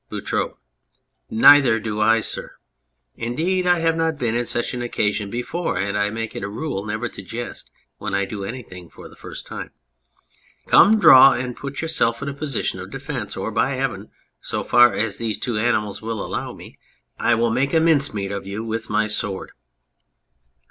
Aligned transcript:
BOUTROUX. 0.09 0.57
Neither 1.29 1.79
do 1.79 1.99
I, 2.01 2.21
sir. 2.21 2.55
Indeed, 3.17 3.67
I 3.67 3.77
have 3.81 3.95
not 3.95 4.17
been 4.17 4.33
in 4.33 4.47
such 4.47 4.73
an 4.73 4.81
occasion 4.81 5.29
before; 5.29 5.77
and 5.77 5.95
I 5.95 6.09
make 6.09 6.35
it 6.35 6.41
a 6.41 6.47
rule 6.49 6.83
never 6.83 7.07
to 7.09 7.21
jest 7.21 7.69
when 7.99 8.15
I 8.15 8.25
do 8.25 8.43
anything 8.43 8.89
for 8.89 9.07
the 9.07 9.15
first 9.15 9.45
time. 9.45 9.69
Come, 10.65 10.99
draw, 10.99 11.33
and 11.33 11.55
put 11.55 11.83
yourself 11.83 12.23
in 12.23 12.29
a 12.29 12.33
posture 12.33 12.81
of 12.81 12.89
defence, 12.89 13.37
or, 13.37 13.51
by 13.51 13.75
Heaven 13.75 14.09
(so 14.41 14.63
far 14.63 14.91
as 14.95 15.19
these 15.19 15.37
two 15.37 15.59
animals 15.59 16.01
will 16.01 16.25
allow 16.25 16.51
me) 16.51 16.79
I 17.19 17.35
will 17.35 17.51
make 17.51 17.71
a 17.71 17.79
mincemeat 17.79 18.31
of 18.31 18.47
you 18.47 18.63
with 18.63 18.89
my 18.89 19.05
sword. 19.05 19.51